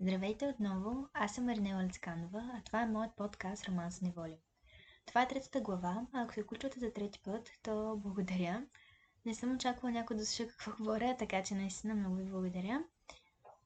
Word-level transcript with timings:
Здравейте 0.00 0.46
отново, 0.46 1.08
аз 1.12 1.34
съм 1.34 1.44
Маринела 1.44 1.84
Лецканова, 1.84 2.50
а 2.54 2.62
това 2.64 2.82
е 2.82 2.86
моят 2.86 3.16
подкаст 3.16 3.68
Роман 3.68 3.92
с 3.92 4.00
неволя. 4.00 4.36
Това 5.06 5.22
е 5.22 5.28
третата 5.28 5.60
глава, 5.60 6.06
а 6.12 6.22
ако 6.22 6.34
се 6.34 6.42
включвате 6.42 6.80
за 6.80 6.92
трети 6.92 7.20
път, 7.24 7.50
то 7.62 7.96
благодаря. 7.96 8.66
Не 9.24 9.34
съм 9.34 9.54
очаквала 9.54 9.92
някой 9.92 10.16
да 10.16 10.26
слуша 10.26 10.50
какво 10.50 10.72
говоря, 10.76 11.16
така 11.18 11.42
че 11.42 11.54
наистина 11.54 11.94
много 11.94 12.16
ви 12.16 12.24
благодаря. 12.24 12.84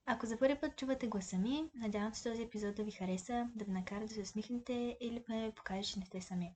Ако 0.07 0.27
за 0.27 0.39
първи 0.39 0.61
път 0.61 0.77
чувате 0.77 1.07
гласа 1.07 1.39
ми, 1.39 1.71
надявам 1.75 2.15
се 2.15 2.31
този 2.31 2.43
епизод 2.43 2.75
да 2.75 2.85
ви 2.85 2.91
хареса, 2.91 3.51
да 3.55 3.65
ви 3.65 3.71
накара 3.71 4.07
да 4.07 4.15
се 4.15 4.21
усмихнете 4.21 4.97
или 5.01 5.23
поне 5.23 5.47
ви 5.47 5.55
покаже, 5.55 5.93
че 5.93 5.99
не 5.99 6.07
сте 6.07 6.21
сами. 6.21 6.55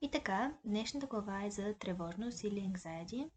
И 0.00 0.10
така, 0.10 0.54
днешната 0.64 1.06
глава 1.06 1.44
е 1.44 1.50
за 1.50 1.74
тревожност 1.74 2.44
или 2.44 2.60
anxiety. 2.60 3.30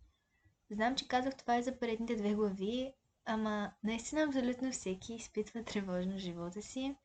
Знам, 0.71 0.95
че 0.95 1.07
казах 1.07 1.37
това 1.37 1.57
и 1.57 1.63
за 1.63 1.79
предните 1.79 2.15
две 2.15 2.33
глави, 2.33 2.93
ама 3.29 3.71
наистина 3.83 4.21
абсолютно 4.21 4.71
всеки 4.71 5.13
изпитва 5.13 5.63
тревожно 5.63 6.13
в 6.13 6.17
живота 6.19 6.61
си. 6.61 6.95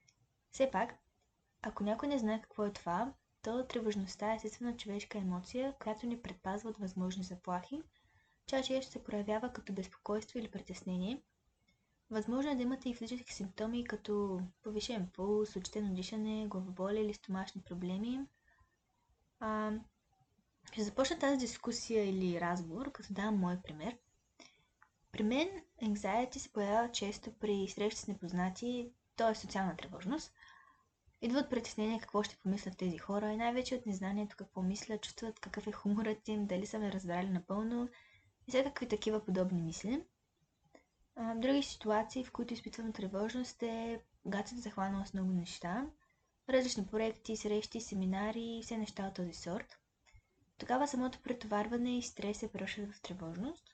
Все 0.50 0.70
пак, 0.70 0.94
ако 1.62 1.84
някой 1.84 2.08
не 2.08 2.18
знае 2.18 2.40
какво 2.42 2.64
е 2.64 2.72
това, 2.72 3.12
то 3.42 3.66
тревожността 3.66 4.32
е 4.32 4.36
естествена 4.36 4.76
човешка 4.76 5.18
емоция, 5.18 5.74
която 5.82 6.06
ни 6.06 6.22
предпазва 6.22 6.70
от 6.70 6.78
възможни 6.78 7.24
заплахи. 7.24 7.82
Тя 8.46 8.62
често 8.62 8.92
се 8.92 9.04
проявява 9.04 9.52
като 9.52 9.72
безпокойство 9.72 10.38
или 10.38 10.50
притеснение. 10.50 11.22
Възможно 12.10 12.50
е 12.50 12.54
да 12.54 12.62
имате 12.62 12.88
и 12.88 12.94
физически 12.94 13.34
симптоми, 13.34 13.84
като 13.84 14.40
повишен 14.62 15.10
пулс, 15.14 15.56
учтено 15.56 15.94
дишане, 15.94 16.46
главоболи 16.46 17.00
или 17.00 17.14
стомашни 17.14 17.62
проблеми. 17.62 18.20
А, 19.40 19.72
ще 20.72 20.82
започна 20.82 21.18
тази 21.18 21.36
дискусия 21.36 22.08
или 22.08 22.40
разговор, 22.40 22.92
като 22.92 23.12
дам 23.12 23.36
мой 23.36 23.56
пример. 23.62 23.98
При 25.14 25.22
мен 25.22 25.48
anxiety 25.82 26.38
се 26.38 26.52
появява 26.52 26.92
често 26.92 27.32
при 27.40 27.68
срещи 27.68 28.00
с 28.00 28.06
непознати, 28.06 28.92
т.е. 29.16 29.34
социална 29.34 29.76
тревожност. 29.76 30.32
Идва 31.22 31.38
от 31.38 31.50
притеснение 31.50 32.00
какво 32.00 32.22
ще 32.22 32.36
помислят 32.36 32.76
тези 32.78 32.98
хора 32.98 33.32
и 33.32 33.36
най-вече 33.36 33.74
от 33.74 33.86
незнанието 33.86 34.36
какво 34.36 34.62
мислят, 34.62 35.02
чувстват 35.02 35.40
какъв 35.40 35.66
е 35.66 35.72
хуморът 35.72 36.28
им, 36.28 36.46
дали 36.46 36.66
са 36.66 36.78
ме 36.78 36.92
разбрали 36.92 37.28
напълно 37.28 37.88
и 38.48 38.50
всякакви 38.50 38.88
такива 38.88 39.24
подобни 39.24 39.62
мисли. 39.62 40.04
Други 41.36 41.62
ситуации, 41.62 42.24
в 42.24 42.32
които 42.32 42.54
изпитвам 42.54 42.92
тревожност 42.92 43.62
е 43.62 44.00
когато 44.22 44.48
се 44.48 44.56
захванала 44.56 45.06
с 45.06 45.14
много 45.14 45.32
неща, 45.32 45.86
различни 46.48 46.86
проекти, 46.86 47.36
срещи, 47.36 47.80
семинари 47.80 48.58
и 48.58 48.62
все 48.62 48.78
неща 48.78 49.06
от 49.06 49.14
този 49.14 49.32
сорт. 49.32 49.78
Тогава 50.58 50.88
самото 50.88 51.22
претоварване 51.22 51.98
и 51.98 52.02
стрес 52.02 52.38
се 52.38 52.52
превръщат 52.52 52.92
в 52.92 53.02
тревожност. 53.02 53.73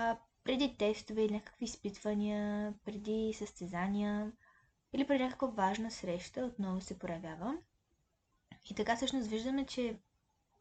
А, 0.00 0.16
преди 0.44 0.76
тестове 0.76 1.24
или 1.24 1.32
някакви 1.32 1.64
изпитвания, 1.64 2.74
преди 2.84 3.34
състезания 3.34 4.32
или 4.92 5.06
преди 5.06 5.24
някаква 5.24 5.48
важна 5.48 5.90
среща 5.90 6.40
отново 6.40 6.80
се 6.80 6.98
проявява. 6.98 7.58
И 8.70 8.74
така 8.74 8.96
всъщност 8.96 9.28
виждаме, 9.28 9.66
че 9.66 9.98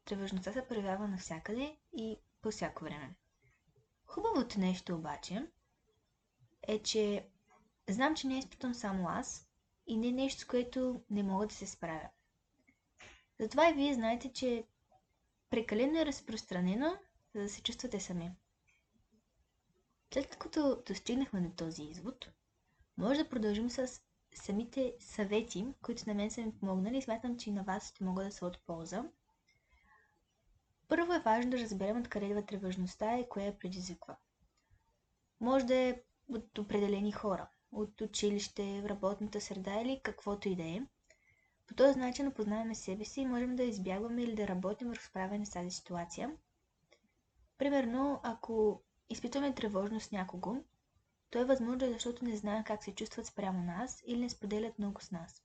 тревожността 0.06 0.54
се 0.54 0.68
проявява 0.68 1.08
навсякъде 1.08 1.78
и 1.94 2.18
по 2.42 2.52
всяко 2.52 2.84
време. 2.84 3.16
Хубавото 4.06 4.60
нещо 4.60 4.96
обаче 4.96 5.48
е, 6.68 6.80
че 6.80 7.26
знам, 7.90 8.16
че 8.16 8.28
не 8.28 8.36
е 8.36 8.40
изпитвам 8.40 8.74
само 8.74 9.08
аз 9.10 9.48
и 9.88 9.98
не 9.98 10.08
е 10.08 10.12
нещо, 10.12 10.42
с 10.42 10.46
което 10.46 11.02
не 11.10 11.24
мога 11.24 11.48
да 11.48 11.54
се 11.56 11.68
справя. 11.68 12.10
Затова 13.40 13.70
и 13.70 13.74
вие 13.74 13.94
знаете, 13.94 14.34
че 14.34 14.64
прекалено 15.50 16.00
е 16.00 16.06
разпространено, 16.06 16.98
за 17.36 17.42
да 17.42 17.50
се 17.50 17.62
чувствате 17.62 18.00
сами. 18.00 18.32
След 20.14 20.36
като 20.36 20.84
достигнахме 20.88 21.42
до 21.42 21.50
този 21.50 21.84
извод, 21.84 22.30
може 22.98 23.24
да 23.24 23.30
продължим 23.30 23.70
с 23.70 24.02
самите 24.36 24.94
съвети, 25.00 25.68
които 25.82 26.04
на 26.08 26.14
мен 26.14 26.32
са 26.32 26.42
ми 26.42 26.60
помогнали 26.60 26.98
и 26.98 27.02
смятам, 27.02 27.38
че 27.38 27.50
и 27.50 27.54
на 27.54 27.64
вас 27.64 27.90
ще 27.90 28.04
могат 28.04 28.26
да 28.26 28.32
са 28.32 28.46
от 28.46 28.66
полза. 28.66 29.04
Първо 30.88 31.14
е 31.14 31.20
важно 31.20 31.52
да 31.52 31.58
разберем 31.60 32.00
откъде 32.00 32.26
идва 32.26 32.46
тревожността 32.46 33.20
и 33.20 33.30
кое 33.30 33.44
я 33.44 33.60
предизвиква. 33.60 34.16
Може 35.40 35.66
да 35.66 35.76
е 35.76 36.02
от 36.30 36.58
определени 36.58 37.12
хора, 37.12 37.50
от 37.72 38.02
училище, 38.02 38.82
в 38.82 38.86
работната 38.86 39.42
среда 39.42 39.82
или 39.82 40.02
каквото 40.04 40.50
и 40.50 40.56
да 40.56 40.64
е. 40.64 40.82
По 41.68 41.74
този 41.74 42.00
начин 42.00 42.28
опознаваме 42.28 42.76
себе 42.76 43.06
си 43.06 43.22
и 43.22 43.26
можем 43.26 43.56
да 43.56 43.64
избягваме 43.64 44.24
или 44.24 44.36
да 44.36 44.48
работим 44.48 44.88
върху 44.88 45.04
справяне 45.04 45.46
с 45.46 45.50
тази 45.50 45.72
ситуация. 45.72 46.38
Примерно, 47.58 48.20
ако 48.24 48.84
изпитваме 49.10 49.56
тревожност 49.56 50.12
някого, 50.12 50.64
то 51.30 51.40
е 51.40 51.46
възможно, 51.46 51.94
защото 51.94 52.26
не 52.26 52.38
знаем 52.38 52.64
как 52.64 52.84
се 52.84 52.96
чувстват 52.96 53.26
спрямо 53.26 53.64
нас 53.64 54.04
или 54.06 54.20
не 54.20 54.30
споделят 54.30 54.80
много 54.80 55.02
с 55.02 55.12
нас. 55.12 55.44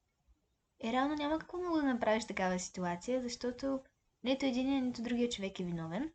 И 0.85 0.93
реално 0.93 1.15
няма 1.15 1.39
какво 1.39 1.59
много 1.59 1.77
да 1.77 1.83
направиш 1.83 2.25
такава 2.25 2.59
ситуация, 2.59 3.23
защото 3.23 3.81
нито 4.25 4.47
един, 4.47 4.85
нито 4.85 5.03
другия 5.03 5.29
човек 5.29 5.61
е 5.61 5.65
виновен. 5.65 6.13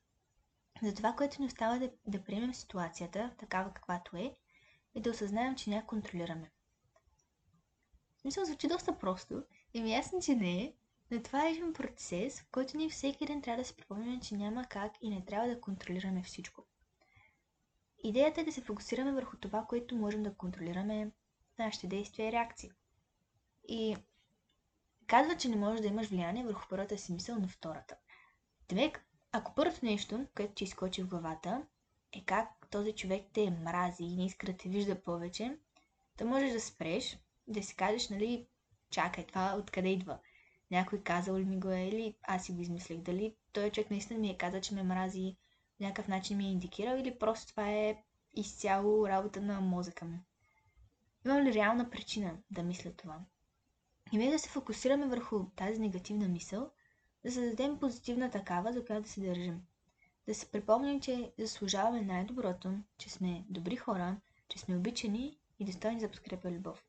Затова, 0.84 1.14
което 1.14 1.42
ни 1.42 1.48
остава 1.48 1.80
да, 1.80 1.92
да 2.08 2.24
приемем 2.24 2.54
ситуацията, 2.54 3.32
такава 3.38 3.74
каквато 3.74 4.18
е, 4.18 4.36
и 4.96 5.02
да 5.02 5.10
осъзнаем, 5.10 5.56
че 5.56 5.70
ня 5.70 5.86
контролираме. 5.88 6.52
Мисля, 8.26 8.46
звучи 8.46 8.68
доста 8.68 9.00
просто 9.00 9.44
и 9.74 9.82
ми 9.82 9.90
е 9.90 9.96
ясно, 9.96 10.22
че 10.22 10.36
не 10.36 10.64
е, 10.64 10.74
но 11.12 11.24
това 11.24 11.48
е 11.48 11.52
един 11.52 11.74
процес, 11.74 12.42
в 12.42 12.48
който 12.52 12.78
ние 12.78 12.90
всеки 12.90 13.26
ден 13.26 13.42
трябва 13.42 13.62
да 13.62 13.68
се 13.68 13.76
припомняме, 13.76 14.20
че 14.20 14.36
няма 14.36 14.66
как 14.66 14.94
и 15.02 15.10
не 15.10 15.26
трябва 15.26 15.48
да 15.48 15.62
контролираме 15.62 16.24
всичко. 16.24 16.66
Идеята 18.04 18.42
е 18.42 18.44
да 18.44 18.52
се 18.52 18.62
фокусираме 18.62 19.12
върху 19.12 19.38
това, 19.38 19.66
което 19.70 19.96
можем 19.96 20.24
да 20.24 20.34
контролираме 20.34 21.12
нашите 21.60 21.88
действия 21.88 22.30
и 22.30 22.32
реакции. 22.32 22.72
И 23.68 23.96
казва, 25.08 25.38
че 25.38 25.50
не 25.50 25.56
можеш 25.56 25.82
да 25.82 25.88
имаш 25.88 26.08
влияние 26.08 26.44
върху 26.44 26.68
първата 26.70 26.98
си 26.98 27.14
мисъл 27.14 27.36
на 27.36 27.48
втората. 27.48 27.96
Демек, 28.70 29.06
ако 29.32 29.56
първото 29.56 29.86
нещо, 29.86 30.26
което 30.36 30.54
ти 30.54 30.64
изкочи 30.64 31.04
в 31.04 31.08
главата, 31.08 31.66
е 32.12 32.24
как 32.26 32.68
този 32.72 32.92
човек 32.92 33.26
те 33.34 33.50
мрази 33.50 34.04
и 34.04 34.16
не 34.16 34.26
иска 34.26 34.46
да 34.46 34.58
те 34.58 34.70
вижда 34.70 35.04
повече, 35.04 35.58
да 36.18 36.26
можеш 36.26 36.52
да 36.52 36.62
спреш, 36.62 37.20
да 37.48 37.64
си 37.64 37.76
кажеш, 37.76 38.10
нали, 38.10 38.48
чакай, 38.90 39.26
това 39.26 39.56
откъде 39.60 39.90
идва? 39.90 40.20
Някой 40.72 41.04
казал 41.04 41.38
ли 41.38 41.46
ми 41.46 41.60
го 41.60 41.70
е 41.70 41.82
или 41.82 42.16
аз 42.24 42.46
си 42.46 42.52
го 42.52 42.62
измислих? 42.62 42.98
Дали 42.98 43.36
той 43.54 43.70
човек 43.70 43.92
наистина 43.92 44.20
ми 44.20 44.30
е 44.30 44.38
казал, 44.38 44.62
че 44.62 44.76
ме 44.76 44.84
мрази, 44.84 45.36
някакъв 45.80 46.08
начин 46.08 46.38
ми 46.38 46.46
е 46.46 46.52
индикирал 46.52 46.98
или 46.98 47.20
просто 47.20 47.48
това 47.48 47.70
е 47.70 48.04
изцяло 48.34 49.08
работа 49.08 49.42
на 49.42 49.62
мозъка 49.62 50.06
ми? 50.06 50.20
Имам 51.26 51.44
ли 51.44 51.54
реална 51.54 51.90
причина 51.90 52.38
да 52.52 52.64
мисля 52.64 52.92
това? 52.92 53.20
И 54.12 54.18
ние 54.18 54.32
да 54.32 54.40
се 54.40 54.50
фокусираме 54.50 55.08
върху 55.08 55.46
тази 55.56 55.80
негативна 55.80 56.28
мисъл, 56.28 56.72
да 57.24 57.32
създадем 57.32 57.80
позитивна 57.80 58.32
такава, 58.32 58.74
за 58.74 58.86
която 58.86 59.02
да 59.02 59.10
се 59.10 59.22
държим. 59.22 59.62
Да 60.28 60.36
се 60.36 60.52
припомним, 60.52 61.00
че 61.00 61.32
заслужаваме 61.38 62.02
най-доброто, 62.02 62.74
че 62.98 63.10
сме 63.10 63.46
добри 63.50 63.76
хора, 63.76 64.18
че 64.50 64.60
сме 64.60 64.76
обичани 64.76 65.38
и 65.60 65.66
достойни 65.66 66.00
за 66.00 66.12
подкрепа 66.12 66.52
любов. 66.52 66.84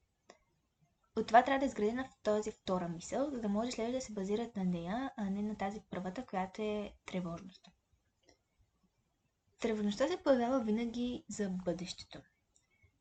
От 1.17 1.27
това 1.27 1.43
трябва 1.43 1.59
да 1.59 1.65
е 1.65 1.69
изградена 1.69 2.05
в 2.05 2.23
този 2.23 2.51
втора 2.51 2.89
мисъл, 2.89 3.31
за 3.31 3.41
да 3.41 3.49
може 3.49 3.73
след 3.73 3.93
да 3.93 4.01
се 4.01 4.13
базират 4.13 4.57
на 4.57 4.65
нея, 4.65 5.13
а 5.17 5.31
не 5.31 5.43
на 5.43 5.57
тази 5.57 5.81
първата, 5.91 6.27
която 6.27 6.63
е 6.63 6.93
тревожността. 7.07 7.71
Тревожността 9.61 10.09
се 10.09 10.17
появява 10.17 10.65
винаги 10.65 11.25
за 11.29 11.51
бъдещето. 11.51 12.19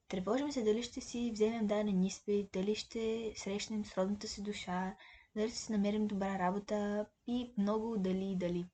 Тревожим 0.07 0.51
се 0.51 0.63
дали 0.63 0.83
ще 0.83 1.01
си 1.01 1.31
вземем 1.33 1.67
даден 1.67 2.03
изпит, 2.03 2.49
дали 2.53 2.75
ще 2.75 3.33
срещнем 3.35 3.85
с 3.85 3.97
родната 3.97 4.27
си 4.27 4.43
душа, 4.43 4.95
дали 5.35 5.49
ще 5.49 5.57
си 5.57 5.71
намерим 5.71 6.07
добра 6.07 6.39
работа 6.39 7.05
и 7.27 7.53
много 7.57 7.97
дали 7.97 8.31
и 8.31 8.35
дали. 8.35 8.65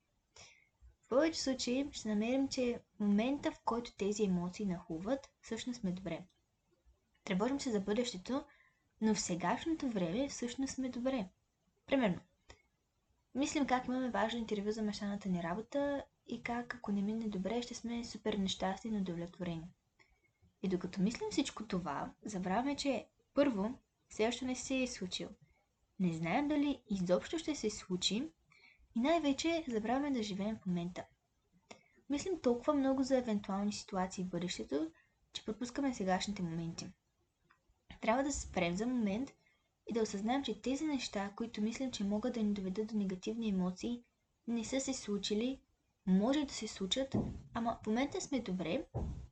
В 1.04 1.08
повече 1.08 1.42
случаи 1.42 1.88
ще 1.92 2.08
намерим, 2.08 2.48
че 2.48 2.80
момента, 3.00 3.52
в 3.52 3.60
който 3.64 3.96
тези 3.96 4.24
емоции 4.24 4.66
нахуват, 4.66 5.30
всъщност 5.40 5.80
сме 5.80 5.92
добре. 5.92 6.24
Тревожим 7.24 7.60
се 7.60 7.70
за 7.70 7.80
бъдещето, 7.80 8.44
но 9.00 9.14
в 9.14 9.20
сегашното 9.20 9.90
време 9.90 10.28
всъщност 10.28 10.74
сме 10.74 10.88
добре. 10.88 11.28
Примерно, 11.86 12.20
мислим 13.34 13.66
как 13.66 13.86
имаме 13.86 14.10
важно 14.10 14.38
интервю 14.38 14.70
за 14.70 14.82
мечтаната 14.82 15.28
ни 15.28 15.42
работа 15.42 16.04
и 16.26 16.42
как, 16.42 16.74
ако 16.74 16.92
не 16.92 17.02
мине 17.02 17.28
добре, 17.28 17.62
ще 17.62 17.74
сме 17.74 18.04
супер 18.04 18.34
нещастни 18.34 18.90
и 18.90 19.00
удовлетворени. 19.00 19.68
И 20.62 20.68
докато 20.68 21.00
мислим 21.00 21.30
всичко 21.30 21.66
това, 21.66 22.12
забравяме, 22.24 22.76
че 22.76 23.06
първо, 23.34 23.78
все 24.08 24.28
още 24.28 24.44
не 24.44 24.54
се 24.54 24.82
е 24.82 24.86
случил. 24.86 25.28
Не 26.00 26.14
знаем 26.14 26.48
дали 26.48 26.82
изобщо 26.90 27.38
ще 27.38 27.54
се 27.54 27.70
случи 27.70 28.30
и 28.96 29.00
най-вече 29.00 29.64
забравяме 29.68 30.10
да 30.10 30.22
живеем 30.22 30.56
в 30.56 30.66
момента. 30.66 31.04
Мислим 32.10 32.40
толкова 32.40 32.74
много 32.74 33.02
за 33.02 33.18
евентуални 33.18 33.72
ситуации 33.72 34.24
в 34.24 34.28
бъдещето, 34.28 34.90
че 35.32 35.44
пропускаме 35.44 35.94
сегашните 35.94 36.42
моменти. 36.42 36.86
Трябва 38.00 38.22
да 38.22 38.32
се 38.32 38.40
спрем 38.40 38.76
за 38.76 38.86
момент 38.86 39.30
и 39.90 39.92
да 39.92 40.02
осъзнаем, 40.02 40.44
че 40.44 40.62
тези 40.62 40.84
неща, 40.84 41.32
които 41.36 41.62
мислим, 41.62 41.92
че 41.92 42.04
могат 42.04 42.34
да 42.34 42.42
ни 42.42 42.52
доведат 42.52 42.86
до 42.86 42.96
негативни 42.96 43.48
емоции, 43.48 44.02
не 44.46 44.64
са 44.64 44.80
се 44.80 44.94
случили, 44.94 45.60
може 46.06 46.44
да 46.44 46.54
се 46.54 46.68
случат, 46.68 47.16
ама 47.54 47.78
в 47.82 47.86
момента 47.86 48.20
сме 48.20 48.40
добре 48.40 48.84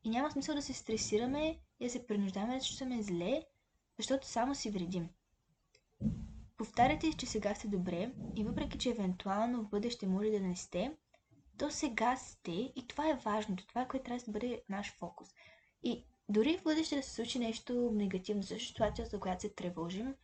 и 0.05 0.11
няма 0.11 0.31
смисъл 0.31 0.55
да 0.55 0.63
се 0.63 0.73
стресираме 0.73 1.59
и 1.81 1.85
да 1.85 1.91
се 1.91 2.07
принуждаваме 2.07 2.55
да 2.55 2.61
се 2.61 2.69
чувстваме 2.69 3.03
зле, 3.03 3.43
защото 3.99 4.27
само 4.27 4.55
си 4.55 4.71
вредим. 4.71 5.09
Повтаряте, 6.57 7.13
че 7.13 7.27
сега 7.27 7.55
сте 7.55 7.69
добре 7.69 8.13
и 8.37 8.45
въпреки, 8.45 8.79
че 8.79 8.91
евентуално 8.91 9.63
в 9.63 9.69
бъдеще 9.69 10.07
може 10.07 10.31
да 10.31 10.41
не 10.41 10.57
сте, 10.57 10.97
то 11.59 11.71
сега 11.71 12.17
сте 12.17 12.53
и 12.53 12.87
това 12.89 13.11
е 13.11 13.21
важното. 13.25 13.67
Това 13.67 13.83
е 13.83 13.89
което 13.89 14.05
трябва 14.05 14.25
да 14.25 14.33
бъде 14.33 14.63
наш 14.69 14.93
фокус. 14.93 15.29
И 15.83 16.05
дори 16.29 16.59
в 16.59 16.63
бъдеще 16.63 16.97
да 16.97 17.03
се 17.03 17.11
случи 17.11 17.39
нещо 17.39 17.91
негативно, 17.95 18.43
също 18.43 18.69
ситуация, 18.69 19.07
за 19.07 19.21
която 19.21 19.41
се 19.41 19.55
тревожим, 19.55 20.15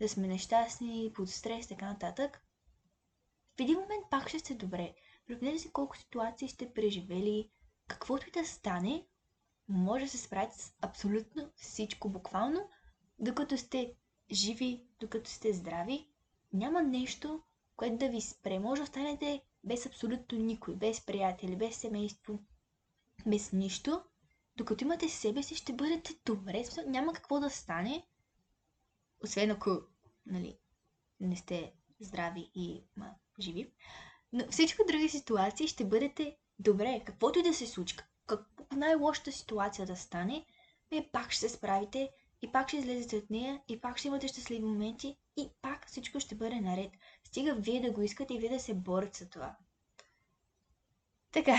да 0.00 0.08
сме 0.08 0.26
нещастни, 0.28 1.12
под 1.14 1.30
стрес, 1.30 1.68
така 1.68 1.86
нататък, 1.86 2.42
в 3.56 3.60
един 3.60 3.74
момент 3.74 4.04
пак 4.10 4.28
ще 4.28 4.38
сте 4.38 4.54
добре. 4.54 4.94
Припомнете 5.30 5.58
си 5.58 5.72
колко 5.72 5.96
ситуации 5.96 6.48
сте 6.48 6.72
преживели, 6.72 7.50
каквото 7.88 8.28
и 8.28 8.30
да 8.30 8.46
стане, 8.46 9.06
може 9.68 10.04
да 10.04 10.10
се 10.10 10.18
справите 10.18 10.58
с 10.58 10.72
абсолютно 10.82 11.50
всичко, 11.56 12.08
буквално, 12.08 12.68
докато 13.18 13.58
сте 13.58 13.94
живи, 14.32 14.84
докато 15.00 15.30
сте 15.30 15.52
здрави. 15.52 16.08
Няма 16.52 16.82
нещо, 16.82 17.42
което 17.76 17.96
да 17.96 18.08
ви 18.08 18.20
спре. 18.20 18.58
Може 18.58 18.80
да 18.80 18.84
останете 18.84 19.42
без 19.64 19.86
абсолютно 19.86 20.38
никой, 20.38 20.76
без 20.76 21.06
приятели, 21.06 21.56
без 21.56 21.76
семейство, 21.76 22.38
без 23.26 23.52
нищо. 23.52 24.02
Докато 24.56 24.84
имате 24.84 25.08
себе 25.08 25.42
си, 25.42 25.54
ще 25.54 25.72
бъдете 25.72 26.14
добре. 26.24 26.64
Няма 26.86 27.12
какво 27.12 27.40
да 27.40 27.50
стане, 27.50 28.06
освен 29.24 29.50
ако 29.50 29.80
нали, 30.26 30.58
не 31.20 31.36
сте 31.36 31.72
здрави 32.00 32.50
и 32.54 32.84
ма, 32.96 33.14
живи. 33.40 33.72
Но 34.32 34.44
всичко 34.50 34.82
други 34.88 35.08
ситуации 35.08 35.68
ще 35.68 35.84
бъдете 35.84 36.36
добре. 36.58 37.02
Каквото 37.06 37.38
и 37.38 37.42
да 37.42 37.54
се 37.54 37.66
случи, 37.66 37.96
как 38.26 38.50
най-лошата 38.76 39.32
ситуация 39.32 39.86
да 39.86 39.96
стане, 39.96 40.46
вие 40.90 41.08
пак 41.12 41.30
ще 41.30 41.48
се 41.48 41.56
справите 41.56 42.10
и 42.42 42.52
пак 42.52 42.68
ще 42.68 42.76
излезете 42.76 43.16
от 43.16 43.30
нея 43.30 43.62
и 43.68 43.80
пак 43.80 43.98
ще 43.98 44.08
имате 44.08 44.28
щастливи 44.28 44.64
моменти 44.64 45.16
и 45.36 45.50
пак 45.62 45.86
всичко 45.86 46.20
ще 46.20 46.34
бъде 46.34 46.60
наред. 46.60 46.92
Стига 47.24 47.54
вие 47.54 47.80
да 47.80 47.90
го 47.90 48.02
искате 48.02 48.34
и 48.34 48.38
вие 48.38 48.50
да 48.50 48.60
се 48.60 48.74
борите 48.74 49.18
за 49.18 49.30
това. 49.30 49.56
Така, 51.32 51.56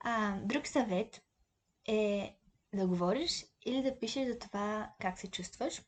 а, 0.00 0.38
друг 0.40 0.66
съвет 0.66 1.22
е 1.86 2.36
да 2.74 2.86
говориш 2.86 3.46
или 3.64 3.82
да 3.82 3.98
пишеш 3.98 4.28
за 4.28 4.38
това 4.38 4.92
как 5.00 5.18
се 5.18 5.30
чувстваш. 5.30 5.82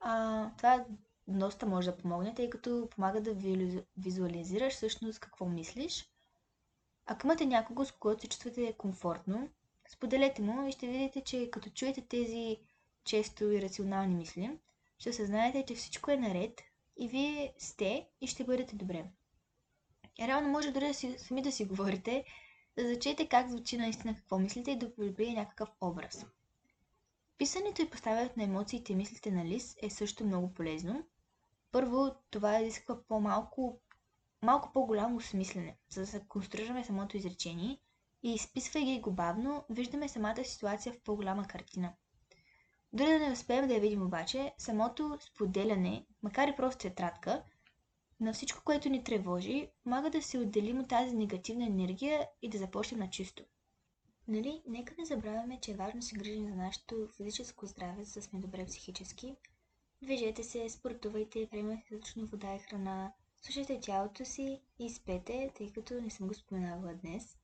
А, 0.00 0.50
това 0.56 0.84
доста 1.28 1.66
може 1.66 1.90
да 1.90 1.96
помогне, 1.96 2.34
тъй 2.34 2.50
като 2.50 2.88
помага 2.90 3.20
да 3.20 3.34
визуализираш 3.98 4.72
всъщност 4.72 5.18
какво 5.18 5.46
мислиш. 5.46 6.10
Ако 7.06 7.26
имате 7.26 7.46
някого, 7.46 7.84
с 7.84 7.92
когото 7.92 8.20
се 8.20 8.28
чувствате 8.28 8.72
комфортно, 8.72 9.48
споделете 9.88 10.42
му 10.42 10.68
и 10.68 10.72
ще 10.72 10.86
видите, 10.86 11.20
че 11.20 11.50
като 11.50 11.70
чуете 11.70 12.00
тези 12.00 12.58
често 13.04 13.44
и 13.44 13.62
рационални 13.62 14.14
мисли, 14.14 14.58
ще 14.98 15.12
съзнаете, 15.12 15.64
че 15.64 15.74
всичко 15.74 16.10
е 16.10 16.16
наред 16.16 16.62
и 16.96 17.08
вие 17.08 17.54
сте 17.58 18.08
и 18.20 18.26
ще 18.26 18.44
бъдете 18.44 18.76
добре. 18.76 19.04
Реално 20.20 20.48
може 20.48 20.70
дори 20.70 20.86
да 20.86 20.94
си, 20.94 21.14
сами 21.18 21.42
да 21.42 21.52
си 21.52 21.64
говорите, 21.64 22.24
да 22.76 22.88
зачете 22.88 23.28
как 23.28 23.48
звучи 23.48 23.76
наистина 23.76 24.14
какво 24.14 24.38
мислите 24.38 24.70
и 24.70 24.78
да 24.78 24.94
прибие 24.94 25.34
някакъв 25.34 25.68
образ. 25.80 26.26
Писането 27.38 27.82
и 27.82 27.90
поставянето 27.90 28.34
на 28.36 28.44
емоциите 28.44 28.92
и 28.92 28.96
мислите 28.96 29.30
на 29.30 29.44
лист 29.44 29.78
е 29.82 29.90
също 29.90 30.24
много 30.24 30.54
полезно. 30.54 31.04
Първо, 31.72 32.14
това 32.30 32.60
изисква 32.60 33.02
по-малко, 33.08 33.80
малко 34.42 34.72
по-голямо 34.72 35.16
осмислене, 35.16 35.78
за 35.90 36.00
да 36.00 36.06
се 36.06 36.24
конструираме 36.28 36.84
самото 36.84 37.16
изречение 37.16 37.78
и 38.22 38.34
изписвайки 38.34 39.00
го 39.00 39.12
бавно, 39.12 39.64
виждаме 39.70 40.08
самата 40.08 40.44
ситуация 40.44 40.92
в 40.92 41.00
по-голяма 41.00 41.46
картина. 41.46 41.92
Дори 42.92 43.08
да 43.08 43.18
не 43.18 43.32
успеем 43.32 43.68
да 43.68 43.74
я 43.74 43.80
видим 43.80 44.02
обаче, 44.02 44.54
самото 44.58 45.18
споделяне, 45.20 46.06
макар 46.22 46.48
и 46.48 46.56
просто 46.56 46.78
тетрадка, 46.78 47.42
на 48.20 48.32
всичко, 48.32 48.64
което 48.64 48.88
ни 48.88 49.04
тревожи, 49.04 49.70
помага 49.82 50.10
да 50.10 50.22
се 50.22 50.38
отделим 50.38 50.80
от 50.80 50.88
тази 50.88 51.16
негативна 51.16 51.66
енергия 51.66 52.28
и 52.42 52.48
да 52.48 52.58
започнем 52.58 53.00
на 53.00 53.10
чисто. 53.10 53.44
Нали, 54.28 54.62
нека 54.66 54.94
не 54.98 55.04
забравяме, 55.04 55.60
че 55.60 55.70
е 55.70 55.74
важно 55.76 56.00
да 56.00 56.06
се 56.06 56.16
грижим 56.16 56.48
за 56.48 56.54
нашето 56.54 57.08
физическо 57.16 57.66
здраве, 57.66 58.04
за 58.04 58.20
да 58.20 58.22
сме 58.22 58.40
добре 58.40 58.66
психически. 58.66 59.36
Движете 60.02 60.44
се, 60.44 60.68
спортувайте, 60.68 61.48
приемайте 61.50 61.82
достатъчно 61.90 62.26
вода 62.26 62.54
и 62.54 62.58
храна, 62.58 63.12
слушайте 63.42 63.80
тялото 63.80 64.24
си 64.24 64.60
и 64.78 64.90
спете, 64.90 65.50
тъй 65.54 65.72
като 65.72 66.00
не 66.00 66.10
съм 66.10 66.28
го 66.28 66.34
споменавала 66.34 66.94
днес. 66.94 67.38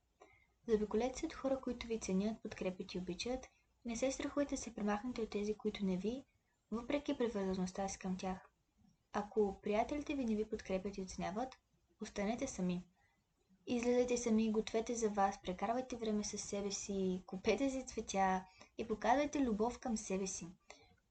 Заобиколете 0.69 1.19
се 1.19 1.27
от 1.27 1.33
хора, 1.33 1.61
които 1.61 1.87
ви 1.87 2.01
ценят, 2.01 2.43
подкрепят 2.43 2.95
и 2.95 2.99
обичат. 2.99 3.49
Не 3.85 3.97
се 3.97 4.13
страхуйте 4.13 4.57
се 4.57 4.75
премахнете 4.75 5.21
от 5.21 5.31
тези, 5.31 5.55
които 5.55 5.85
не 5.85 5.97
ви, 5.97 6.25
въпреки 6.71 7.19
привързаността 7.19 7.89
си 7.89 7.99
към 7.99 8.17
тях. 8.17 8.49
Ако 9.13 9.61
приятелите 9.63 10.15
ви 10.15 10.25
не 10.25 10.37
ви 10.37 10.45
подкрепят 10.45 10.97
и 10.97 11.03
оценяват, 11.03 11.59
останете 12.01 12.47
сами. 12.47 12.85
Излезете 13.67 14.17
сами, 14.17 14.53
гответе 14.53 14.95
за 14.95 15.09
вас, 15.09 15.43
прекарвайте 15.43 15.97
време 15.97 16.25
с 16.25 16.39
себе 16.39 16.71
си, 16.71 17.23
купете 17.27 17.71
си 17.71 17.87
цветя 17.87 18.45
и 18.79 18.89
показвайте 18.89 19.41
любов 19.41 19.79
към 19.79 19.97
себе 19.97 20.27
си. 20.27 20.49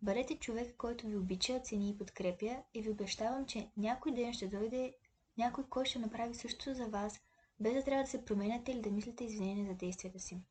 Бъдете 0.03 0.39
човек, 0.39 0.75
който 0.77 1.07
ви 1.07 1.17
обича, 1.17 1.59
цени 1.59 1.89
и 1.89 1.97
подкрепя 1.97 2.63
и 2.73 2.81
ви 2.81 2.89
обещавам, 2.89 3.45
че 3.45 3.71
някой 3.77 4.11
ден 4.11 4.33
ще 4.33 4.47
дойде 4.47 4.95
някой, 5.37 5.63
който 5.69 5.89
ще 5.89 5.99
направи 5.99 6.35
същото 6.35 6.73
за 6.73 6.87
вас, 6.87 7.21
без 7.59 7.73
да 7.73 7.83
трябва 7.83 8.03
да 8.03 8.09
се 8.09 8.25
променяте 8.25 8.71
или 8.71 8.81
да 8.81 8.91
мислите 8.91 9.23
извинение 9.23 9.65
за 9.65 9.73
действията 9.73 10.19
си. 10.19 10.41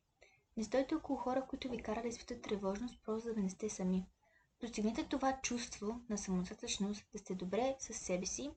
Не 0.57 0.65
стойте 0.65 0.95
около 0.95 1.19
хора, 1.19 1.47
които 1.47 1.69
ви 1.69 1.83
карат 1.83 2.03
да 2.03 2.09
изпитат 2.09 2.43
тревожност, 2.43 3.01
просто 3.05 3.35
да 3.35 3.41
не 3.41 3.51
сте 3.51 3.69
сами. 3.69 4.07
Достигнете 4.61 5.05
това 5.05 5.41
чувство 5.43 6.01
на 6.09 6.19
самодостатъчност, 6.19 7.05
да 7.13 7.19
сте 7.19 7.35
добре 7.35 7.77
с 7.79 7.95
себе 7.95 8.27
си 8.27 8.51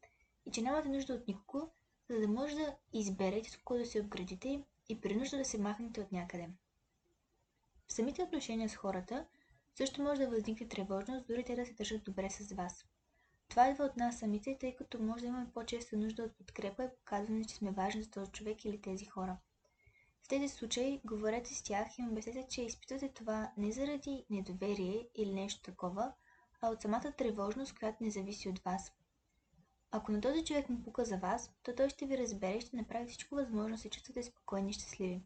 и 0.45 0.51
че 0.51 0.61
нямате 0.61 0.89
нужда 0.89 1.13
от 1.13 1.27
никого, 1.27 1.69
за 2.09 2.19
да 2.19 2.27
може 2.27 2.55
да 2.55 2.75
изберете 2.93 3.49
с 3.49 3.57
кого 3.57 3.79
да 3.79 3.85
се 3.85 4.01
обградите 4.01 4.63
и 4.89 5.01
при 5.01 5.15
нужда 5.15 5.37
да 5.37 5.45
се 5.45 5.57
махнете 5.57 6.01
от 6.01 6.11
някъде. 6.11 6.49
В 7.87 7.93
самите 7.93 8.23
отношения 8.23 8.69
с 8.69 8.75
хората 8.75 9.25
също 9.75 10.01
може 10.01 10.21
да 10.21 10.29
възникне 10.29 10.67
тревожност, 10.67 11.27
дори 11.27 11.43
те 11.43 11.55
да 11.55 11.65
се 11.65 11.73
държат 11.73 12.03
добре 12.03 12.29
с 12.29 12.53
вас. 12.53 12.85
Това 13.49 13.69
идва 13.69 13.83
от 13.83 13.97
нас 13.97 14.19
самите, 14.19 14.57
тъй 14.59 14.75
като 14.75 15.03
може 15.03 15.21
да 15.21 15.27
имаме 15.27 15.51
по-често 15.53 15.97
нужда 15.97 16.23
от 16.23 16.37
подкрепа 16.37 16.83
и 16.83 16.95
показване, 16.97 17.45
че 17.45 17.55
сме 17.55 17.71
важни 17.71 18.03
за 18.03 18.11
този 18.11 18.31
човек 18.31 18.65
или 18.65 18.81
тези 18.81 19.05
хора. 19.05 19.37
В 20.23 20.27
тези 20.27 20.49
случаи 20.49 21.01
говорете 21.05 21.55
с 21.55 21.63
тях 21.63 21.87
и 21.99 22.07
обяснете, 22.11 22.47
че 22.49 22.61
изпитвате 22.61 23.09
това 23.09 23.51
не 23.57 23.71
заради 23.71 24.25
недоверие 24.29 25.07
или 25.15 25.33
нещо 25.33 25.61
такова, 25.61 26.13
а 26.61 26.69
от 26.69 26.81
самата 26.81 27.13
тревожност, 27.17 27.79
която 27.79 28.03
не 28.03 28.11
зависи 28.11 28.49
от 28.49 28.59
вас. 28.59 28.91
Ако 29.91 30.11
на 30.11 30.21
този 30.21 30.45
човек 30.45 30.69
му 30.69 30.83
пука 30.83 31.05
за 31.05 31.17
вас, 31.17 31.51
то 31.63 31.75
той 31.75 31.89
ще 31.89 32.05
ви 32.05 32.17
разбере 32.17 32.57
и 32.57 32.61
ще 32.61 32.75
направи 32.75 33.07
всичко 33.07 33.35
възможно 33.35 33.75
да 33.75 33.81
се 33.81 33.89
чувствате 33.89 34.23
спокойни 34.23 34.69
и 34.69 34.73
щастливи. 34.73 35.21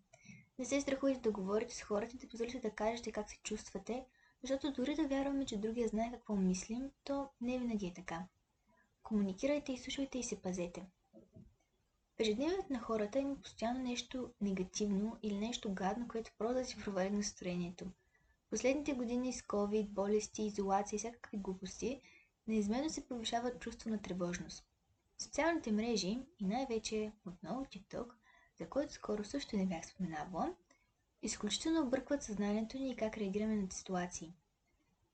Не 0.59 0.65
се 0.65 0.81
страхуйте 0.81 1.19
да 1.19 1.31
говорите 1.31 1.75
с 1.75 1.81
хората 1.81 2.15
и 2.15 2.19
да 2.19 2.27
позволите 2.27 2.59
да 2.59 2.71
кажете 2.71 3.11
как 3.11 3.29
се 3.29 3.37
чувствате, 3.43 4.05
защото 4.41 4.71
дори 4.71 4.95
да 4.95 5.07
вярваме, 5.07 5.45
че 5.45 5.57
другия 5.57 5.87
знае 5.87 6.11
какво 6.11 6.35
мислим, 6.35 6.91
то 7.03 7.29
не 7.41 7.59
винаги 7.59 7.87
е 7.87 7.93
така. 7.93 8.23
Комуникирайте, 9.03 9.73
изслушвайте 9.73 10.19
и 10.19 10.23
се 10.23 10.41
пазете. 10.41 10.85
Ежедневието 12.19 12.73
на 12.73 12.79
хората 12.79 13.19
има 13.19 13.35
постоянно 13.35 13.83
нещо 13.83 14.29
негативно 14.41 15.17
или 15.23 15.37
нещо 15.37 15.73
гадно, 15.73 16.07
което 16.07 16.31
просто 16.37 16.53
да 16.53 16.65
си 16.65 16.77
провали 16.83 17.09
настроението. 17.09 17.85
Последните 18.49 18.93
години 18.93 19.33
с 19.33 19.41
COVID, 19.41 19.87
болести, 19.87 20.43
изолация 20.43 20.97
и 20.97 20.99
всякакви 20.99 21.37
глупости 21.37 22.01
неизменно 22.47 22.89
се 22.89 23.07
повишава 23.07 23.59
чувство 23.59 23.89
на 23.89 24.01
тревожност. 24.01 24.65
Социалните 25.17 25.71
мрежи 25.71 26.19
и 26.39 26.45
най-вече 26.45 27.11
отново 27.25 27.65
TikTok, 27.65 28.07
за 28.59 28.69
който 28.69 28.93
скоро 28.93 29.23
също 29.23 29.57
не 29.57 29.65
бях 29.65 29.85
споменавала, 29.85 30.55
изключително 31.21 31.81
объркват 31.81 32.23
съзнанието 32.23 32.77
ни 32.77 32.91
и 32.91 32.95
как 32.95 33.17
реагираме 33.17 33.55
на 33.55 33.71
ситуации. 33.71 34.33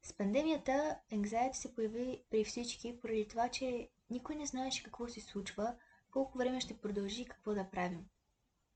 С 0.02 0.14
пандемията 0.14 1.00
anxiety 1.12 1.54
се 1.54 1.76
появи 1.76 2.24
при 2.30 2.44
всички, 2.44 3.00
поради 3.02 3.28
това, 3.28 3.50
че 3.50 3.90
никой 4.10 4.36
не 4.36 4.46
знаеше 4.46 4.84
какво 4.84 5.08
се 5.08 5.22
случва, 5.22 5.76
колко 6.12 6.38
време 6.38 6.62
ще 6.62 6.78
продължи 6.78 7.22
и 7.22 7.26
какво 7.26 7.54
да 7.54 7.70
правим. 7.70 8.06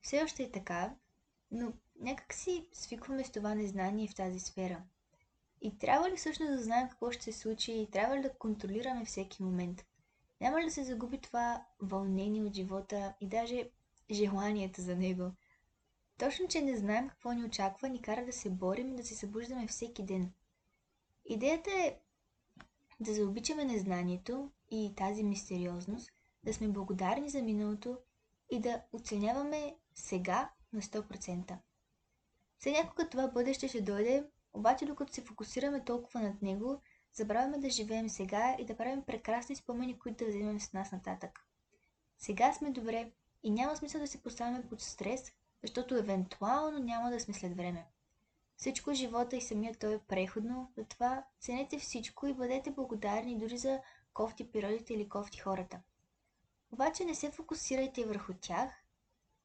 Все 0.01 0.23
още 0.23 0.43
е 0.43 0.51
така, 0.51 0.95
но 1.51 1.73
някак 1.99 2.33
си 2.33 2.69
свикваме 2.73 3.23
с 3.23 3.31
това 3.31 3.55
незнание 3.55 4.07
в 4.07 4.15
тази 4.15 4.39
сфера. 4.39 4.83
И 5.61 5.77
трябва 5.77 6.09
ли 6.09 6.15
всъщност 6.15 6.51
да 6.51 6.63
знаем 6.63 6.89
какво 6.89 7.11
ще 7.11 7.23
се 7.23 7.39
случи 7.39 7.71
и 7.71 7.91
трябва 7.91 8.17
ли 8.17 8.21
да 8.21 8.33
контролираме 8.33 9.05
всеки 9.05 9.43
момент? 9.43 9.85
Няма 10.41 10.61
ли 10.61 10.65
да 10.65 10.71
се 10.71 10.83
загуби 10.83 11.17
това 11.17 11.65
вълнение 11.79 12.43
от 12.43 12.53
живота 12.53 13.13
и 13.21 13.27
даже 13.27 13.69
желанието 14.11 14.81
за 14.81 14.95
него? 14.95 15.31
Точно, 16.17 16.47
че 16.47 16.61
не 16.61 16.77
знаем 16.77 17.09
какво 17.09 17.31
ни 17.31 17.43
очаква, 17.43 17.89
ни 17.89 18.01
кара 18.01 18.25
да 18.25 18.33
се 18.33 18.49
борим 18.49 18.93
и 18.93 18.95
да 18.95 19.03
се 19.03 19.15
събуждаме 19.15 19.67
всеки 19.67 20.03
ден. 20.03 20.31
Идеята 21.25 21.69
е 21.71 21.99
да 22.99 23.13
заобичаме 23.13 23.65
незнанието 23.65 24.51
и 24.71 24.93
тази 24.97 25.23
мистериозност, 25.23 26.11
да 26.43 26.53
сме 26.53 26.67
благодарни 26.67 27.29
за 27.29 27.41
миналото 27.41 27.97
и 28.49 28.59
да 28.59 28.81
оценяваме 28.93 29.75
сега 29.95 30.51
на 30.73 30.81
100%. 30.81 31.57
Все 32.59 32.71
някога 32.71 33.09
това 33.09 33.27
бъдеще 33.27 33.67
ще 33.67 33.81
дойде 33.81 34.23
Обаче 34.57 34.85
докато 34.85 35.13
се 35.13 35.21
фокусираме 35.21 35.83
толкова 35.83 36.21
над 36.21 36.41
него, 36.41 36.81
забравяме 37.13 37.57
да 37.57 37.69
живеем 37.69 38.09
сега 38.09 38.55
и 38.59 38.65
да 38.65 38.77
правим 38.77 39.01
прекрасни 39.01 39.55
спомени, 39.55 39.99
които 39.99 40.23
да 40.23 40.29
вземем 40.29 40.59
с 40.59 40.73
нас 40.73 40.91
нататък. 40.91 41.39
Сега 42.17 42.53
сме 42.53 42.71
добре 42.71 43.11
и 43.43 43.49
няма 43.49 43.75
смисъл 43.75 44.01
да 44.01 44.07
се 44.07 44.23
поставяме 44.23 44.69
под 44.69 44.81
стрес, 44.81 45.31
защото 45.61 45.95
евентуално 45.95 46.79
няма 46.79 47.09
да 47.11 47.19
сме 47.19 47.33
след 47.33 47.57
време. 47.57 47.85
Всичко 48.57 48.89
в 48.89 48.93
живота 48.93 49.35
и 49.35 49.41
самия 49.41 49.75
той 49.75 49.95
е 49.95 49.99
преходно, 49.99 50.71
затова 50.77 51.23
ценете 51.39 51.79
всичко 51.79 52.27
и 52.27 52.33
бъдете 52.33 52.71
благодарни 52.71 53.37
дори 53.37 53.57
за 53.57 53.79
кофти 54.13 54.51
природите 54.51 54.93
или 54.93 55.09
кофти 55.09 55.39
хората. 55.39 55.79
Обаче 56.71 57.05
не 57.05 57.15
се 57.15 57.31
фокусирайте 57.31 58.05
върху 58.05 58.33
тях, 58.41 58.71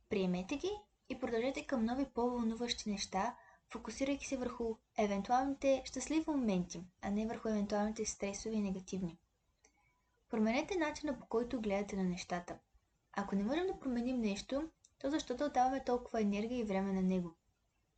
приемете 0.09 0.57
ги 0.57 0.71
и 1.09 1.21
продължете 1.21 1.67
към 1.67 1.85
нови 1.85 2.05
по-вълнуващи 2.05 2.91
неща, 2.91 3.37
фокусирайки 3.71 4.27
се 4.27 4.37
върху 4.37 4.77
евентуалните 4.99 5.83
щастливи 5.85 6.25
моменти, 6.27 6.85
а 7.03 7.11
не 7.11 7.27
върху 7.27 7.49
евентуалните 7.49 8.05
стресови 8.05 8.57
и 8.57 8.63
негативни. 8.63 9.19
Променете 10.31 10.77
начина 10.77 11.19
по 11.19 11.27
който 11.27 11.61
гледате 11.61 11.97
на 11.97 12.05
нещата. 12.05 12.59
Ако 13.13 13.35
не 13.35 13.45
можем 13.45 13.67
да 13.67 13.81
променим 13.81 14.21
нещо, 14.21 14.69
то 15.03 15.11
защо 15.11 15.35
да 15.35 15.45
отдаваме 15.45 15.85
толкова 15.85 16.21
енергия 16.21 16.59
и 16.59 16.65
време 16.65 16.93
на 16.93 17.03
него? 17.03 17.35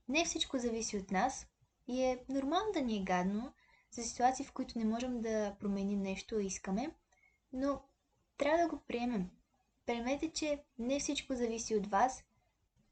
Не 0.08 0.24
всичко 0.24 0.58
зависи 0.58 0.96
от 0.96 1.10
нас 1.10 1.46
и 1.88 2.02
е 2.02 2.24
нормално 2.28 2.72
да 2.72 2.80
ни 2.80 2.96
е 2.96 3.02
гадно 3.02 3.52
за 3.90 4.02
ситуации, 4.02 4.44
в 4.44 4.52
които 4.52 4.78
не 4.78 4.84
можем 4.84 5.20
да 5.20 5.56
променим 5.60 6.00
нещо, 6.00 6.40
и 6.40 6.46
искаме, 6.46 6.94
но 7.52 7.82
трябва 8.38 8.58
да 8.58 8.68
го 8.68 8.82
приемем. 8.88 9.30
Приемете, 9.86 10.32
че 10.32 10.62
не 10.78 11.00
всичко 11.00 11.34
зависи 11.34 11.76
от 11.76 11.86
вас. 11.86 12.24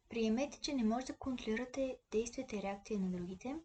Приемете, 0.08 0.60
че 0.60 0.74
не 0.74 0.84
може 0.84 1.06
да 1.06 1.16
контролирате 1.16 1.98
действията 2.10 2.56
и 2.56 2.62
реакция 2.62 3.00
на 3.00 3.10
другите. 3.10 3.56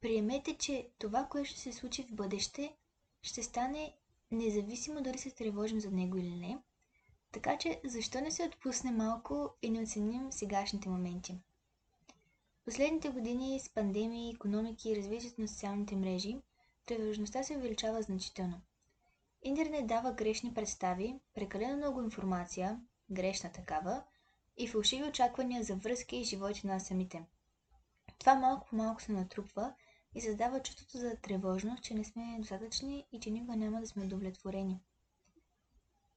Приемете, 0.00 0.56
че 0.56 0.88
това, 0.98 1.24
което 1.24 1.48
ще 1.48 1.60
се 1.60 1.72
случи 1.72 2.02
в 2.02 2.14
бъдеще, 2.14 2.76
ще 3.22 3.42
стане 3.42 3.94
независимо 4.30 5.02
дали 5.02 5.18
се 5.18 5.30
тревожим 5.30 5.80
за 5.80 5.90
него 5.90 6.16
или 6.16 6.34
не. 6.34 6.58
Така 7.34 7.58
че, 7.58 7.80
защо 7.84 8.20
не 8.20 8.30
се 8.30 8.44
отпусне 8.44 8.90
малко 8.90 9.54
и 9.62 9.70
не 9.70 9.82
оценим 9.82 10.32
сегашните 10.32 10.88
моменти? 10.88 11.38
Последните 12.64 13.08
години 13.08 13.60
с 13.60 13.68
пандемии, 13.68 14.32
економики 14.34 14.90
и 14.90 14.96
развитието 14.96 15.40
на 15.40 15.48
социалните 15.48 15.96
мрежи, 15.96 16.36
тревожността 16.86 17.42
се 17.42 17.56
увеличава 17.56 18.02
значително. 18.02 18.60
Интернет 19.42 19.86
дава 19.86 20.12
грешни 20.12 20.54
представи, 20.54 21.20
прекалено 21.34 21.76
много 21.76 22.02
информация, 22.02 22.80
грешна 23.10 23.52
такава, 23.52 24.02
и 24.56 24.68
фалшиви 24.68 25.08
очаквания 25.08 25.62
за 25.62 25.76
връзки 25.76 26.16
и 26.16 26.24
животи 26.24 26.66
на 26.66 26.80
самите. 26.80 27.24
Това 28.18 28.34
малко 28.34 28.66
по 28.66 28.76
малко 28.76 29.02
се 29.02 29.12
натрупва 29.12 29.74
и 30.14 30.20
създава 30.20 30.62
чувството 30.62 30.98
за 30.98 31.16
тревожност, 31.16 31.82
че 31.82 31.94
не 31.94 32.04
сме 32.04 32.36
достатъчни 32.38 33.06
и 33.12 33.20
че 33.20 33.30
никога 33.30 33.56
няма 33.56 33.80
да 33.80 33.86
сме 33.86 34.04
удовлетворени. 34.04 34.80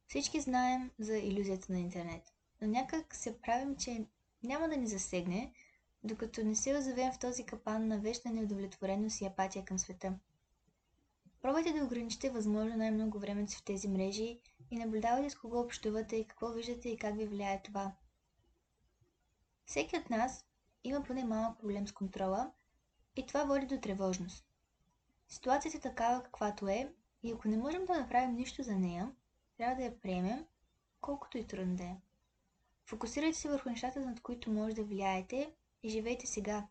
Всички 0.07 0.41
знаем 0.41 0.91
за 0.99 1.17
иллюзията 1.17 1.71
на 1.71 1.79
интернет, 1.79 2.33
но 2.61 2.67
някак 2.67 3.15
се 3.15 3.41
правим, 3.41 3.75
че 3.75 4.05
няма 4.43 4.69
да 4.69 4.77
ни 4.77 4.87
засегне, 4.87 5.53
докато 6.03 6.43
не 6.43 6.55
се 6.55 6.77
озовем 6.77 7.11
в 7.11 7.19
този 7.19 7.43
капан 7.43 7.87
на 7.87 7.99
вечна 7.99 8.31
неудовлетвореност 8.31 9.21
и 9.21 9.25
апатия 9.25 9.65
към 9.65 9.79
света. 9.79 10.13
Пробвайте 11.41 11.73
да 11.73 11.85
ограничите 11.85 12.29
възможно 12.29 12.77
най-много 12.77 13.19
времето 13.19 13.51
си 13.51 13.57
в 13.57 13.63
тези 13.63 13.87
мрежи 13.87 14.39
и 14.71 14.77
наблюдавайте 14.77 15.29
с 15.29 15.35
кого 15.35 15.59
общувате 15.59 16.15
и 16.15 16.27
какво 16.27 16.49
виждате 16.49 16.89
и 16.89 16.97
как 16.97 17.17
ви 17.17 17.25
влияе 17.25 17.61
това. 17.63 17.91
Всеки 19.65 19.97
от 19.97 20.09
нас 20.09 20.45
има 20.83 21.03
поне 21.03 21.25
малък 21.25 21.59
проблем 21.59 21.87
с 21.87 21.91
контрола 21.91 22.51
и 23.15 23.25
това 23.25 23.43
води 23.43 23.65
до 23.65 23.79
тревожност. 23.79 24.45
Ситуацията 25.27 25.77
е 25.77 25.81
такава 25.81 26.23
каквато 26.23 26.67
е 26.67 26.93
и 27.23 27.31
ако 27.31 27.47
не 27.47 27.57
можем 27.57 27.85
да 27.85 27.99
направим 27.99 28.35
нищо 28.35 28.63
за 28.63 28.75
нея, 28.75 29.11
трябва 29.57 29.75
да 29.75 29.83
я 29.83 29.99
приемем, 29.99 30.45
колкото 31.01 31.37
и 31.37 31.47
трудно 31.47 31.75
да 31.75 31.83
е. 31.83 31.95
Фокусирайте 32.85 33.37
се 33.37 33.49
върху 33.49 33.69
нещата, 33.69 33.99
над 33.99 34.21
които 34.21 34.51
може 34.51 34.75
да 34.75 34.83
влияете 34.83 35.51
и 35.83 35.89
живейте 35.89 36.27
сега. 36.27 36.67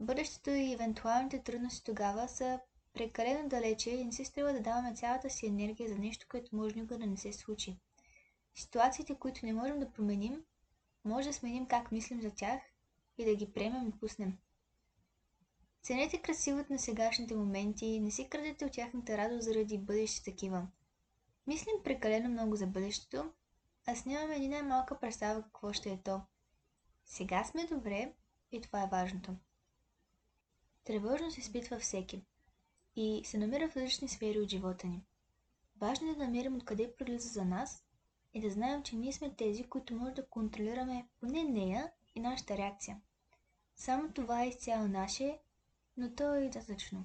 Бъдещето 0.00 0.50
и 0.50 0.72
евентуалните 0.72 1.42
трудности 1.42 1.84
тогава 1.84 2.28
са 2.28 2.60
прекалено 2.92 3.48
далече 3.48 3.90
и 3.90 4.04
не 4.04 4.12
се 4.12 4.24
струва 4.24 4.52
да 4.52 4.60
даваме 4.60 4.94
цялата 4.94 5.30
си 5.30 5.46
енергия 5.46 5.88
за 5.88 5.98
нещо, 5.98 6.26
което 6.30 6.56
може 6.56 6.74
никога 6.74 6.98
да 6.98 7.06
не 7.06 7.16
се 7.16 7.32
случи. 7.32 7.78
Ситуациите, 8.54 9.14
които 9.14 9.46
не 9.46 9.52
можем 9.52 9.80
да 9.80 9.92
променим, 9.92 10.44
може 11.04 11.28
да 11.28 11.34
сменим 11.34 11.66
как 11.66 11.92
мислим 11.92 12.20
за 12.20 12.30
тях 12.30 12.60
и 13.18 13.24
да 13.24 13.36
ги 13.36 13.52
приемем 13.52 13.88
и 13.88 13.98
пуснем. 13.98 14.38
Ценете 15.82 16.22
красивото 16.22 16.72
на 16.72 16.78
сегашните 16.78 17.34
моменти 17.34 18.00
не 18.00 18.10
си 18.10 18.28
крадете 18.28 18.64
от 18.64 18.72
тяхната 18.72 19.18
радост 19.18 19.44
заради 19.44 19.78
бъдещи 19.78 20.24
такива. 20.24 20.66
Мислим 21.50 21.82
прекалено 21.84 22.28
много 22.28 22.56
за 22.56 22.66
бъдещето, 22.66 23.32
а 23.86 23.96
снимаме 23.96 24.38
ни 24.38 24.48
най-малка 24.48 25.00
представа 25.00 25.42
какво 25.42 25.72
ще 25.72 25.90
е 25.90 26.02
то. 26.02 26.20
Сега 27.04 27.44
сме 27.44 27.66
добре 27.66 28.12
и 28.52 28.60
това 28.60 28.82
е 28.82 28.88
важното. 28.90 29.36
Тревожност 30.84 31.38
изпитва 31.38 31.78
всеки 31.78 32.24
и 32.96 33.22
се 33.24 33.38
намира 33.38 33.68
в 33.68 33.76
различни 33.76 34.08
сфери 34.08 34.40
от 34.40 34.48
живота 34.48 34.86
ни. 34.86 35.04
Важно 35.76 36.10
е 36.10 36.14
да 36.14 36.24
намерим 36.24 36.56
откъде 36.56 36.96
пролиза 36.96 37.28
за 37.28 37.44
нас 37.44 37.84
и 38.34 38.40
да 38.40 38.50
знаем, 38.50 38.82
че 38.82 38.96
ние 38.96 39.12
сме 39.12 39.34
тези, 39.34 39.64
които 39.64 39.94
може 39.94 40.14
да 40.14 40.28
контролираме 40.28 41.08
поне 41.20 41.42
нея 41.42 41.92
и 42.14 42.20
нашата 42.20 42.56
реакция. 42.56 43.00
Само 43.76 44.12
това 44.12 44.42
е 44.42 44.48
изцяло 44.48 44.88
наше, 44.88 45.38
но 45.96 46.14
то 46.14 46.34
е 46.34 46.40
и 46.40 46.50
достатъчно. 46.50 47.04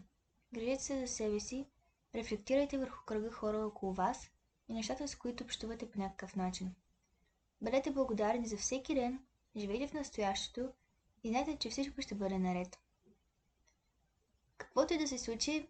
Грижете 0.53 0.83
се 0.83 0.99
за 0.99 1.13
себе 1.13 1.39
си, 1.39 1.67
рефлектирайте 2.15 2.77
върху 2.77 3.05
кръга 3.05 3.31
хора 3.31 3.65
около 3.65 3.93
вас 3.93 4.31
и 4.69 4.73
нещата, 4.73 5.07
с 5.07 5.15
които 5.15 5.43
общувате 5.43 5.91
по 5.91 5.99
някакъв 5.99 6.35
начин. 6.35 6.75
Бъдете 7.61 7.91
благодарни 7.91 8.47
за 8.47 8.57
всеки 8.57 8.95
ден, 8.95 9.19
живейте 9.55 9.87
в 9.87 9.93
настоящето 9.93 10.69
и 11.23 11.29
знайте, 11.29 11.57
че 11.57 11.69
всичко 11.69 12.01
ще 12.01 12.15
бъде 12.15 12.39
наред. 12.39 12.79
Каквото 14.57 14.93
и 14.93 14.97
да 14.97 15.07
се 15.07 15.17
случи, 15.17 15.67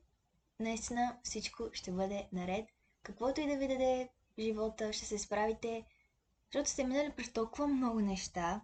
наистина 0.60 1.18
всичко 1.24 1.64
ще 1.74 1.92
бъде 1.92 2.28
наред. 2.34 2.66
Каквото 3.04 3.42
и 3.42 3.48
да 3.48 3.58
ви 3.58 3.68
даде 3.68 4.10
живота, 4.40 4.94
ще 4.94 5.06
се 5.06 5.20
справите, 5.20 5.86
защото 6.46 6.70
сте 6.70 6.84
минали 6.84 7.12
през 7.12 7.34
толкова 7.34 7.68
много 7.68 8.00
неща 8.00 8.62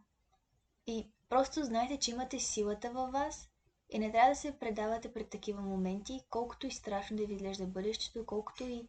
и 0.88 1.08
просто 1.30 1.64
знайте, 1.64 1.98
че 1.98 2.12
имате 2.12 2.40
силата 2.40 2.92
във 2.92 3.12
вас 3.12 3.50
и 3.90 4.00
не 4.00 4.12
трябва 4.12 4.30
да 4.30 4.36
се 4.36 4.60
предавате 4.60 5.14
пред 5.14 5.30
такива 5.30 5.62
моменти, 5.62 6.22
колкото 6.30 6.68
и 6.68 6.72
страшно 6.72 7.18
да 7.18 7.26
ви 7.26 7.34
изглежда 7.34 7.68
бъдещето, 7.68 8.26
колкото 8.26 8.64
и 8.64 8.88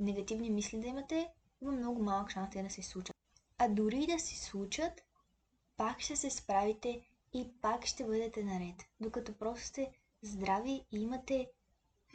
негативни 0.00 0.50
мисли 0.50 0.80
да 0.80 0.86
имате, 0.86 1.28
има 1.62 1.72
много 1.72 2.02
малък 2.02 2.30
шанс 2.30 2.50
те 2.50 2.62
да 2.62 2.70
се 2.70 2.82
случат. 2.82 3.16
А 3.58 3.68
дори 3.68 4.06
да 4.06 4.18
се 4.18 4.36
случат, 4.36 5.02
пак 5.76 6.00
ще 6.00 6.16
се 6.16 6.30
справите 6.30 7.00
и 7.32 7.52
пак 7.62 7.86
ще 7.86 8.04
бъдете 8.04 8.44
наред. 8.44 8.76
Докато 9.00 9.38
просто 9.38 9.66
сте 9.66 9.90
здрави 10.22 10.84
и 10.92 11.02
имате 11.02 11.50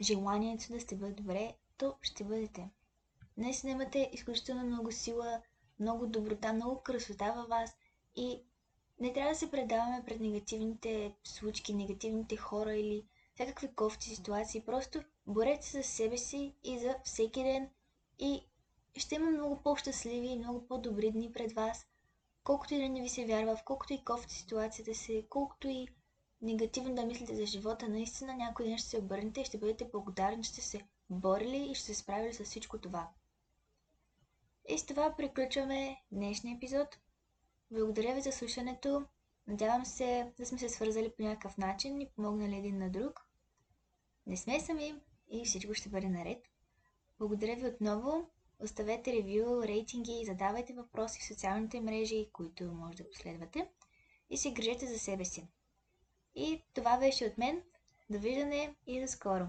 желанието 0.00 0.72
да 0.72 0.80
сте 0.80 0.96
бъдете 0.96 1.22
добре, 1.22 1.54
то 1.78 1.94
ще 2.02 2.24
бъдете. 2.24 2.70
Днес 3.36 3.64
имате 3.64 4.10
изключително 4.12 4.66
много 4.66 4.92
сила, 4.92 5.42
много 5.80 6.06
доброта, 6.06 6.52
много 6.52 6.82
красота 6.82 7.32
във 7.32 7.48
вас 7.48 7.76
и 8.16 8.42
не 9.00 9.12
трябва 9.12 9.32
да 9.32 9.38
се 9.38 9.50
предаваме 9.50 10.02
пред 10.06 10.20
негативните 10.20 11.14
случки, 11.24 11.74
негативните 11.74 12.36
хора 12.36 12.74
или 12.74 13.04
всякакви 13.34 13.74
кофти 13.74 14.08
ситуации. 14.08 14.64
Просто 14.64 15.02
борете 15.26 15.66
се 15.66 15.82
за 15.82 15.88
себе 15.88 16.18
си 16.18 16.54
и 16.64 16.78
за 16.78 16.96
всеки 17.04 17.42
ден 17.42 17.70
и 18.18 18.42
ще 18.96 19.14
има 19.14 19.30
много 19.30 19.62
по-щастливи 19.62 20.26
и 20.26 20.38
много 20.38 20.66
по-добри 20.66 21.10
дни 21.10 21.32
пред 21.32 21.52
вас. 21.52 21.86
Колкото 22.44 22.74
и 22.74 22.78
да 22.78 22.88
не 22.88 23.00
ви 23.00 23.08
се 23.08 23.26
вярва, 23.26 23.56
в 23.56 23.64
колкото 23.64 23.92
и 23.92 24.04
кофти 24.04 24.34
ситуацията 24.34 24.94
се, 24.94 25.26
колкото 25.28 25.68
и 25.68 25.88
негативно 26.42 26.94
да 26.94 27.04
мислите 27.04 27.36
за 27.36 27.46
живота, 27.46 27.88
наистина 27.88 28.34
някой 28.34 28.66
ден 28.66 28.78
ще 28.78 28.88
се 28.88 28.98
обърнете 28.98 29.40
и 29.40 29.44
ще 29.44 29.58
бъдете 29.58 29.88
благодарни, 29.92 30.44
сте 30.44 30.60
се 30.60 30.80
борили 31.10 31.70
и 31.70 31.74
ще 31.74 31.84
се 31.84 31.94
справили 31.94 32.34
с 32.34 32.44
всичко 32.44 32.78
това. 32.78 33.08
И 34.68 34.78
с 34.78 34.86
това 34.86 35.16
приключваме 35.16 36.02
днешния 36.12 36.56
епизод. 36.56 36.98
Благодаря 37.70 38.14
ви 38.14 38.20
за 38.20 38.32
слушането. 38.32 39.04
Надявам 39.46 39.84
се 39.84 40.32
да 40.38 40.46
сме 40.46 40.58
се 40.58 40.68
свързали 40.68 41.12
по 41.16 41.22
някакъв 41.22 41.58
начин 41.58 42.00
и 42.00 42.10
помогнали 42.10 42.56
един 42.56 42.78
на 42.78 42.90
друг. 42.90 43.26
Не 44.26 44.36
сме 44.36 44.60
сами 44.60 45.00
и 45.32 45.44
всичко 45.44 45.74
ще 45.74 45.88
бъде 45.88 46.08
наред. 46.08 46.48
Благодаря 47.18 47.56
ви 47.56 47.66
отново. 47.66 48.30
Оставете 48.60 49.12
ревю, 49.12 49.62
рейтинги 49.62 50.12
и 50.12 50.26
задавайте 50.26 50.72
въпроси 50.72 51.20
в 51.20 51.26
социалните 51.26 51.80
мрежи, 51.80 52.28
които 52.32 52.64
може 52.64 52.96
да 52.96 53.10
последвате. 53.10 53.68
И 54.30 54.36
се 54.36 54.52
грижете 54.52 54.86
за 54.86 54.98
себе 54.98 55.24
си. 55.24 55.48
И 56.34 56.62
това 56.74 56.98
беше 56.98 57.24
от 57.26 57.38
мен. 57.38 57.62
Довиждане 58.10 58.74
и 58.86 59.00
до 59.00 59.06
скоро! 59.06 59.44